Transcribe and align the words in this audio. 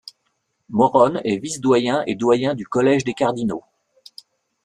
Morone 0.69 1.21
est 1.23 1.37
vice-doyen 1.37 2.03
et 2.07 2.15
doyen 2.15 2.55
du 2.55 2.65
Collège 2.65 3.03
des 3.03 3.13
cardinaux. 3.13 3.63